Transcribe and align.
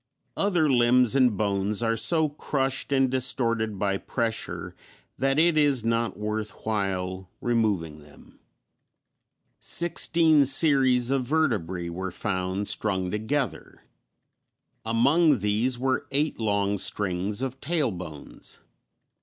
Other 0.35 0.67
limbs 0.67 1.13
and 1.15 1.37
bones 1.37 1.83
are 1.83 1.95
so 1.95 2.27
crushed 2.27 2.91
and 2.91 3.07
distorted 3.07 3.77
by 3.77 3.97
pressure 3.97 4.73
that 5.19 5.37
it 5.37 5.59
is 5.59 5.83
not 5.83 6.17
worth 6.17 6.65
while 6.65 7.29
removing 7.39 7.99
them. 7.99 8.39
Sixteen 9.59 10.45
series 10.45 11.11
of 11.11 11.27
vertebræ 11.27 11.91
were 11.91 12.09
found 12.09 12.67
strung 12.67 13.11
together; 13.11 13.83
among 14.83 15.37
these 15.37 15.77
were 15.77 16.07
eight 16.09 16.39
long 16.39 16.79
strings 16.79 17.43
of 17.43 17.61
tail 17.61 17.91
bones. 17.91 18.59